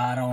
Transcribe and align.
I 0.00 0.14
don't, 0.14 0.32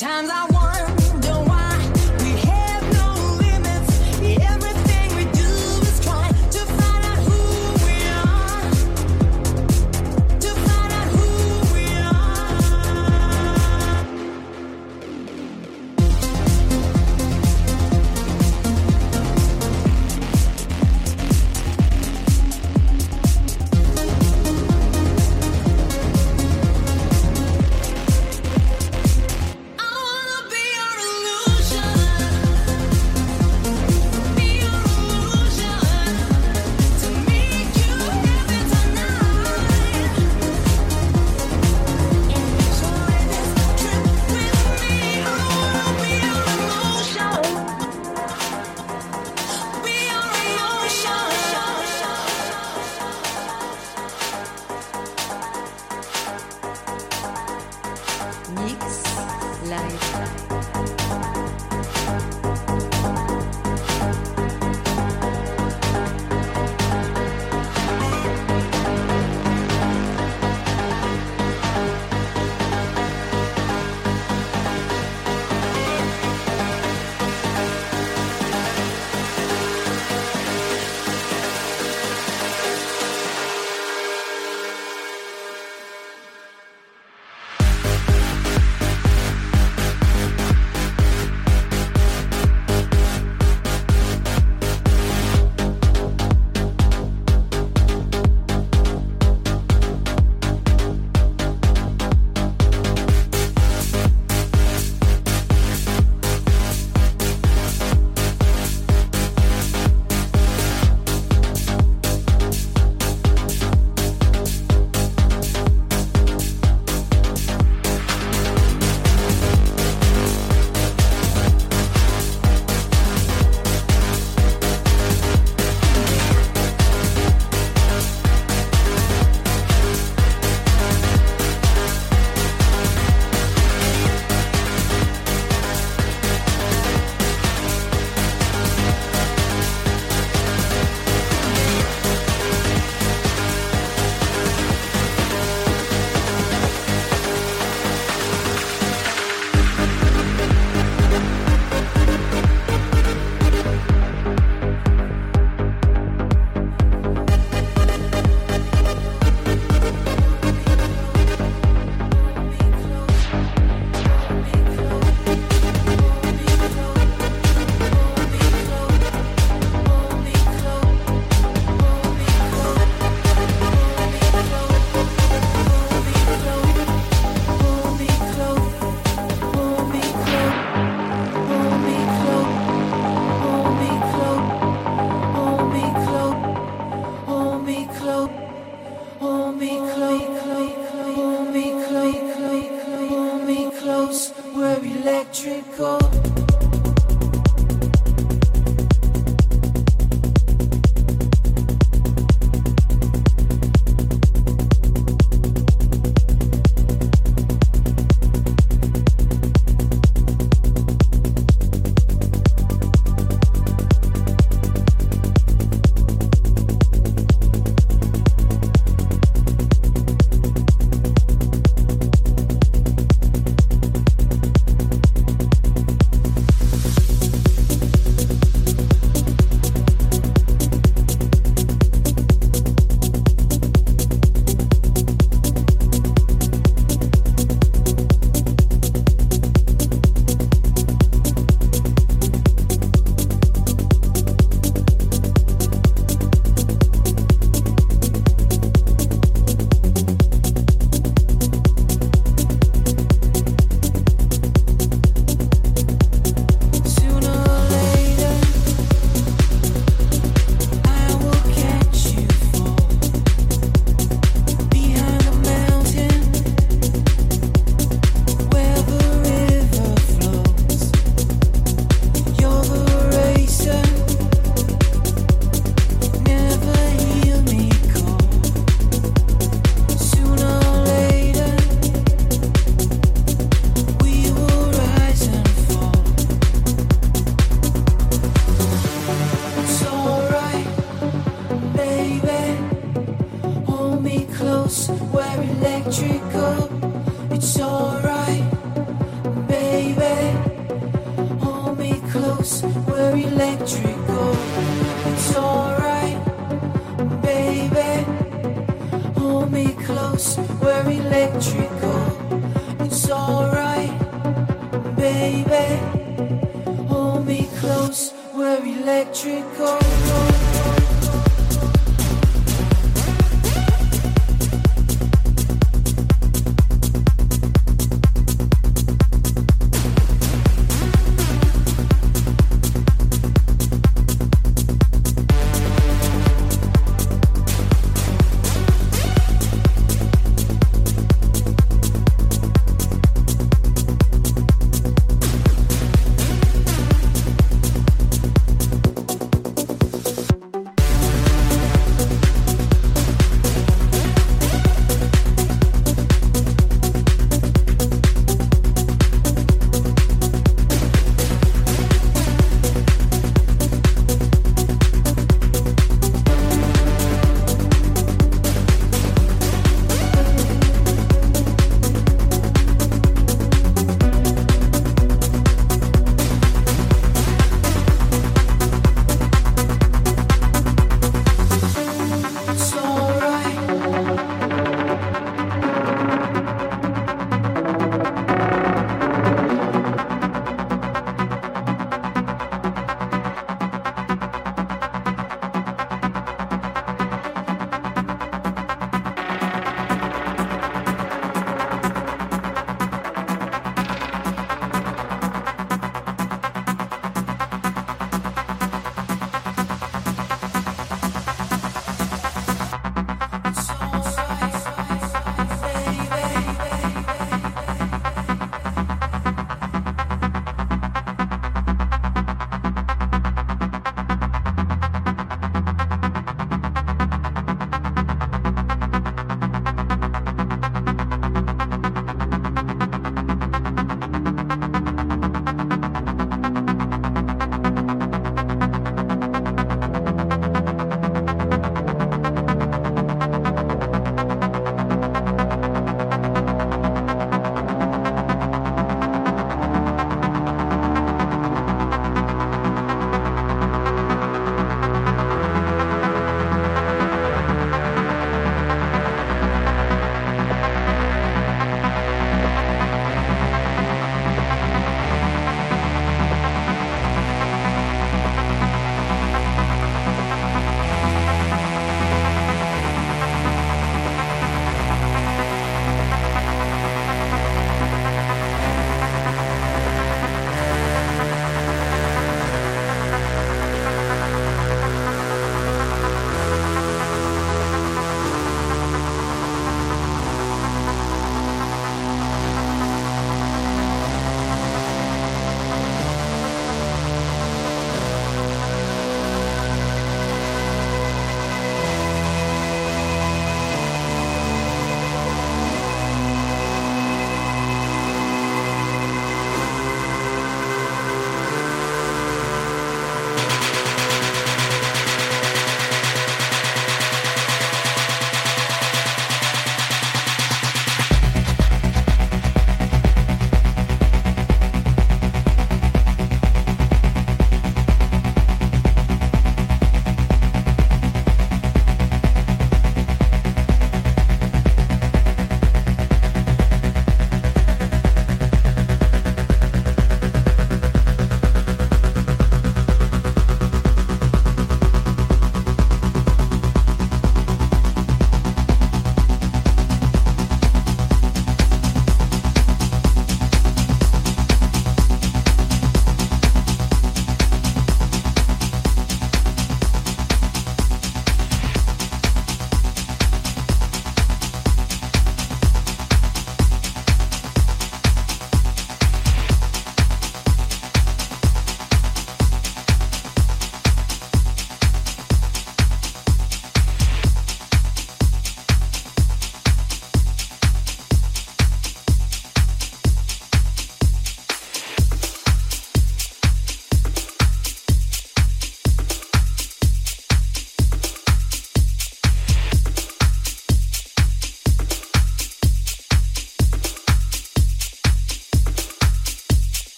Sometimes 0.00 0.30
I 0.30 0.49